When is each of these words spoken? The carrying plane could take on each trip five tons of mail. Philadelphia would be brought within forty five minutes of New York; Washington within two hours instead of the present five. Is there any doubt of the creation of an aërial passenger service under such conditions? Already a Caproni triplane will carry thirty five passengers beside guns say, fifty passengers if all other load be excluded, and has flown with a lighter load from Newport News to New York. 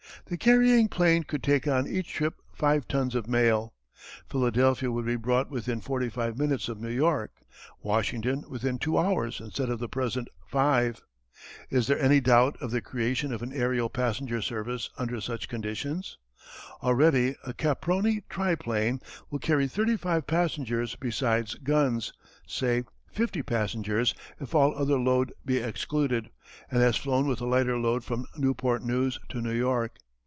The 0.25 0.37
carrying 0.37 0.87
plane 0.87 1.23
could 1.23 1.43
take 1.43 1.67
on 1.67 1.85
each 1.85 2.07
trip 2.13 2.35
five 2.53 2.87
tons 2.87 3.15
of 3.15 3.27
mail. 3.27 3.73
Philadelphia 4.29 4.89
would 4.89 5.05
be 5.05 5.17
brought 5.17 5.49
within 5.51 5.81
forty 5.81 6.07
five 6.07 6.37
minutes 6.37 6.69
of 6.69 6.79
New 6.79 6.87
York; 6.91 7.31
Washington 7.81 8.45
within 8.47 8.77
two 8.79 8.97
hours 8.97 9.41
instead 9.41 9.69
of 9.69 9.79
the 9.79 9.89
present 9.89 10.29
five. 10.45 11.01
Is 11.69 11.87
there 11.87 11.99
any 11.99 12.21
doubt 12.21 12.55
of 12.61 12.71
the 12.71 12.79
creation 12.79 13.33
of 13.33 13.41
an 13.43 13.51
aërial 13.51 13.91
passenger 13.91 14.41
service 14.41 14.89
under 14.97 15.19
such 15.19 15.49
conditions? 15.49 16.17
Already 16.81 17.35
a 17.45 17.51
Caproni 17.53 18.23
triplane 18.29 19.01
will 19.29 19.39
carry 19.39 19.67
thirty 19.67 19.97
five 19.97 20.27
passengers 20.27 20.95
beside 20.95 21.49
guns 21.65 22.13
say, 22.47 22.85
fifty 23.11 23.41
passengers 23.43 24.15
if 24.39 24.55
all 24.55 24.73
other 24.77 24.97
load 24.97 25.33
be 25.45 25.57
excluded, 25.57 26.29
and 26.69 26.81
has 26.81 26.95
flown 26.95 27.27
with 27.27 27.41
a 27.41 27.45
lighter 27.45 27.77
load 27.77 28.01
from 28.05 28.25
Newport 28.37 28.81
News 28.81 29.19
to 29.27 29.41
New 29.41 29.51
York. 29.53 29.97